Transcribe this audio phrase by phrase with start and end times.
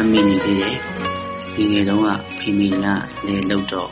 [0.00, 0.76] တ်မိနေသေးတယ်
[1.54, 2.74] ဒီငယ်တုန်းကဖေမေက
[3.26, 3.90] လေလုတ်တော့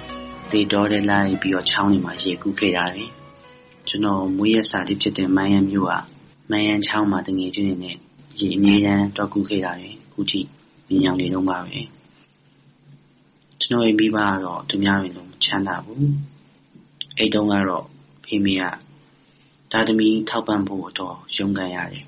[0.51, 3.11] လေတော်တဲ့လိုက်ပြီးတော့ချောင်းတွေမှာရေကူးခဲ့ရတယ်
[3.89, 5.95] ကျွန်တော်မွေးရစာလေးဖြစ်တဲ့မိုင်းရန်မြို့က
[6.51, 7.97] မိုင်းရန်ချောင်းမှာတငယ်ချင်းတွေနဲ့
[8.39, 10.41] ရေအမြဲတမ်းတော့ကူးခဲ့ရတယ်ခုထိ
[10.89, 11.81] မြင်အောင်နေတော့ပါပဲ
[13.61, 16.13] ကျွန်တော်ရဲ့မိဘကတော့သူများတွေလုံးချမ်းသာဘူး
[17.19, 17.85] အဲ့တုန်းကတော့
[18.25, 18.63] ဖေမေက
[19.73, 22.05] ဒါသမီထောက်ပံ့ဖို့တော့ရုန်းကန်ရတယ်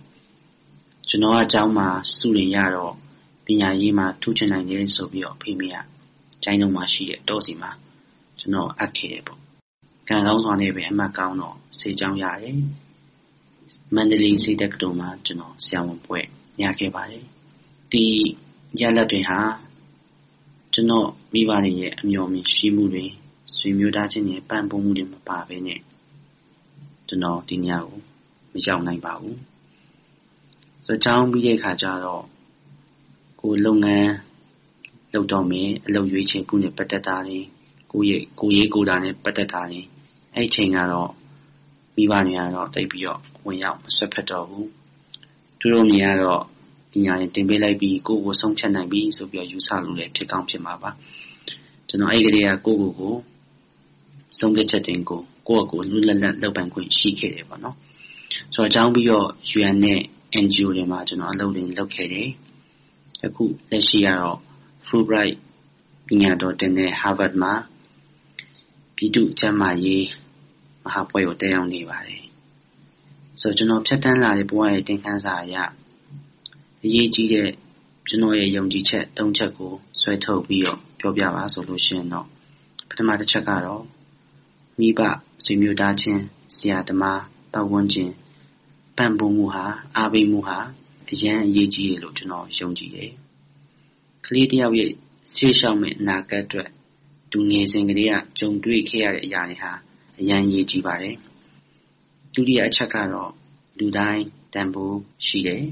[1.08, 3.09] ကျွန်တော်အเจ้าမှာစုရင်ရတော့ပ
[3.61, 5.77] ညာရေးမှာထူးချွန်နိုင်တယ်ဆိုပြီးတော့ဖေမေက
[6.43, 7.71] ကျိုင်းလုံးမှာရှိတဲ့တောစီမှာ
[8.39, 9.39] ကျွန်တော်အပ်ခဲ့တယ်ပေါ့
[10.09, 12.57] ကံကောင်းစွာနဲ့ပဲအမှတ်ကောင်းတော့စေချောင်းရတယ်
[13.95, 16.19] မန္တလေးစေတက္ကသိုလ်မှာကျွန်တော်ဆရာဝန်ပွဲ
[16.61, 17.25] ရခဲ့ပါတယ်
[17.91, 18.05] ဒီ
[18.79, 19.39] ရလက်တွေဟာ
[20.73, 23.05] ကျွန်တော်မိဘတွေရဲ့အမျှော်မြင်ရှိမှုတွေ
[23.57, 25.79] ဆွေမျိုးသားချင်းရဲ့ပံ့ပိုးမှုတွေမပါဘဲနဲ့
[27.07, 27.97] ကျွန်တော်ဒီညကို
[28.53, 29.37] မရောက်နိုင်ပါဘူး
[30.85, 32.23] ဆိုတော့ကျောင်းပြီးတဲ့အခါကျတော့
[33.51, 34.11] ကိုလုပ်ငန်း
[35.13, 37.39] လုပ်တော့မယ်အလုပ်ရွေးချယ်မှုနဲ့ပတ်သက်တာတွေ
[37.91, 39.81] ကိုရဲ့ကိုရေးကိုတာနဲ့ပတ်သက်တာတွေ
[40.35, 41.11] အဲ့ချိန်ကတော့
[41.95, 44.69] မိဘတွေကတော့တိတ်ပြီးတော့ဝင်ရောက်မဆွတ်ဖက်တော့ဘူး
[45.59, 46.43] သူတို့မြင်ကတော့
[46.91, 50.89] ပညာရင်တင်ပေးလိုက်ပြီးကိုကိုဆုံးဖြတ်နိုင်ပြီဆိုပြီးတော့ယူဆလို့လည်းဖြစ်ကောင်းဖြစ်မှာပါ
[51.87, 53.15] ကျွန်တော်အဲ့ဒီကလေးကကိုကိုကို
[54.39, 57.75] ဆုံးဖြတ်ချက်တင်ကိုကိုယ့်အကိုလွတ်လပ်လပ်လုပ်ပိုင်ခွင့်ရှိခဲ့တယ်ပေါ့နော်
[58.53, 59.27] ဆိုတော့အကြောင်းပြီးတော့
[59.57, 59.99] UN နဲ့
[60.43, 62.29] NGO တွေမှာကျွန်တော်အလုပ်တွေလုပ်ခဲ့တယ်
[63.25, 64.39] အခုလက်ရှိကတော့
[64.87, 65.37] Fulbright
[66.07, 67.53] ပညာတော်တင်တဲ့ Harvard မှာ
[68.95, 70.07] ပြည်သူ့ကျန်းမာရေး
[70.83, 72.23] မဟာပွဲကိုတက်ရောက်နေပါတယ်
[73.41, 75.55] ဆိုတော့ကျွန်တော်ဖြတ်တန်းလာတဲ့ဘဝရဲ့တင်ခန်းစာအရ
[76.83, 77.49] အရေးကြီးတဲ့
[78.07, 82.27] ကျွန်တော်ရဲ့ယုံကြည်ချက်၃ချက်ကိုဆွဲထုတ်ပြီးတော့ပြောပြပါဆိုလို့ရှိရင်တော့
[82.89, 83.83] ပထမတစ်ချက်ကတော့
[84.79, 84.99] မိဘ
[85.45, 86.21] ဆွေမျိုးသားချင်း
[86.55, 87.21] ဆရာသမား
[87.53, 88.11] ပတ်ဝန်းကျင်
[88.97, 90.57] ပံ့ပိုးမှုဟာအားပေးမှုဟာ
[91.11, 93.11] အရန်အရေးကြီးတယ်လို့ကျွန်တော်ယုံကြည်တယ်။
[94.25, 94.91] ကလေးတယောက်ရဲ့
[95.35, 96.69] ရှေ့လျှောက်မဲ့အနာဂတ်အတွက်
[97.31, 99.71] သူငယ်စဉ်ကလေးကကြုံတွေ့ခဲ့ရတဲ့အရာတွေဟာ
[100.19, 101.15] အရန်အရေးကြီးပါတယ်။
[102.33, 103.31] ဒုတိယအချက်ကတော့
[103.79, 104.23] လူတိုင်း
[104.53, 105.63] တန်ဖိုးရှိတယ်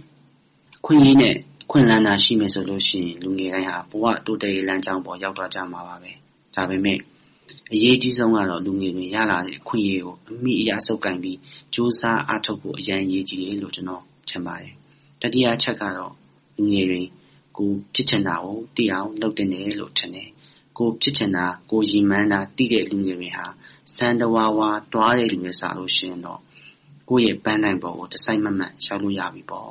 [0.85, 1.35] ။ခွင့်ရည်နဲ့
[1.71, 6.11] ခွင့်လန်းတာရှိမယ်ဆိုလို့ရှိရင်လူငယ်တိုင်းဟာဘဝတိုးတက်ရေးလမ်းကြောင်းပေါ်ရောက်သွားကြမှာပါပဲ။
[6.55, 6.99] ဒါပေမဲ့
[7.73, 11.37] အရေးကြီးဆုံးကတော့လူငယ်တွေရလာတဲ့အခွင့်အရေးကိုအမိအရာဆုပ်ကိုင်ပြီး
[11.73, 14.73] စူးစမ်းအားထုတ်ဖို့အရန်အရေးကြီးတယ်လို့ကျွန်တော်ထင်ပါတယ်။
[15.21, 16.13] တတိယချက်ကတော့
[16.57, 17.01] လူငယ်တွေ
[17.57, 20.29] ကိုဖြစ်ချင်တာကိုသိအောင်လုပ်တင်တယ်လို့ထင်တယ်။
[20.77, 23.45] ကိုဖြစ်ချင်တာကိုရည်မှန်းတာသိတဲ့လူငယ်တွေဟာ
[23.95, 26.41] စံတဝါဝါတွားတဲ့လူတွေစားလို့ရှိရင်တော့
[27.09, 29.69] ကိုယ့်ရဲ့ပန်းနိုင်ပေါ်ကိုတစိုက်မမတ်ရောက်လို့ရပြီပေါ့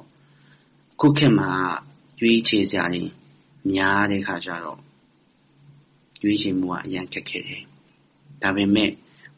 [1.00, 1.50] ။ခုခေတ်မှာ
[2.20, 3.04] ရွေးချယ်စရာတွေ
[3.72, 4.80] များတဲ့ခါကျတော့
[6.22, 7.62] ရွေးချယ်မှုကအရန်ခက်ခဲတယ်
[8.42, 8.90] ဒါပေမဲ့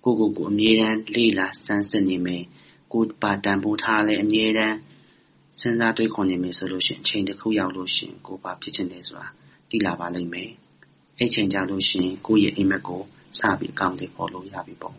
[0.04, 2.44] ကိုကိုကိုအမြဲတမ်းလေ့လာစမ်းစစ်နေမယ်
[2.92, 4.76] ကိုပါတန်ဖိုးထားလဲအမြဲတမ်း
[5.58, 9.26] စဉ်းစားတွေးခေါ်နေမယ်ဆိုလို့ရှိရင်အချိန်တစ်ခုရောက်လို့ရှိရင်ကိုပါဖြစ်ချင်တယ်ဆိုတာ
[9.70, 10.50] သိလာပါလိမ့်မယ်
[11.18, 13.02] အဲ့ချိန်ကြလို့ရှိရင်ကိုရဲ့အိမ်မက်ကို
[13.38, 14.94] စပြီးအကောင့်တွေပေါ်လို့ရပြီပေါ့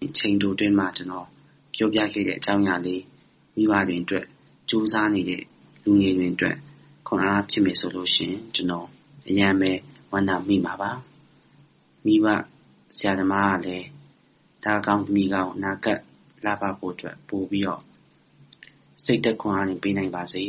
[0.00, 1.26] ဒီချိန်တိုတွင်းမှာကျွန်တော်
[1.74, 3.02] ပြောပြခဲ့တဲ့အကြောင်းအရာလေး
[3.56, 4.24] မိဘတွေအတွက်
[4.68, 5.42] စူးစမ်းနေတဲ့
[5.84, 6.56] လူငယ်တွေအတွက်
[7.06, 8.86] ခွန်အားဖြစ်မယ်ဆိုလို့ရှိရင်ကျွန်တော်
[9.28, 9.72] အရန်ပဲ
[10.12, 10.90] ဝမ်းသာမိမှာပါ
[12.04, 12.26] မိဘ
[12.96, 13.86] ဆရာသမားကလည်း
[14.64, 16.00] ဒါကောင်းသမီးကောင်းအနာဂတ်
[16.44, 17.82] လှပဖို့အတွက်ပိုပြီးတော့
[19.04, 20.44] စိတ်သက်ခွန်အားနဲ့ပေးနိုင်ပါစေ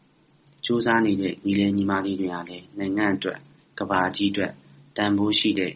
[0.64, 3.38] ။ကြိုးစားနေတဲ့ညီလေးညီမလေးတွေကလည်းနိုင်ငံအတွက်
[3.78, 4.52] ကဘာကြီးအတွက်
[4.96, 5.72] တန်ဖိုးရှိတဲ့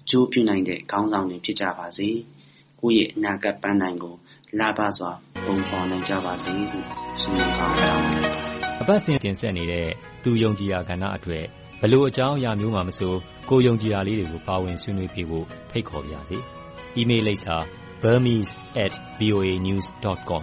[0.00, 2.08] အကျိုးပြုနိုင်တဲ့ခေါင်းဆောင်တွေဖြစ်ကြပါစေ။
[2.80, 4.14] ကိုယ့်ရဲ့အနာဂတ်ပန်းနိုင်ကို
[4.58, 5.10] လှပစွာ
[5.44, 6.86] ပုံဖော်နိုင်ကြပါစေလို့
[7.20, 8.32] ဆုမွန်ကောင်းတောင်းပါတယ်။
[8.80, 9.88] အပတ်စဉ်တင်ဆက်နေတဲ့
[10.24, 11.44] သူယုံကြည်ရာကဏ္ဍအတွက်
[11.80, 13.14] ဘလို့အကြောင်းအရာမျိုးမှမဆို
[13.50, 16.38] ကိုယုံကြည်တာလေးတွေကိုပါဝင်ဆွေးနွေးပေးဖို့ဖိတ်ခေါ်ပါရစေ။
[17.00, 17.56] email လိပ်စာ
[18.02, 20.42] burmese@voanews.com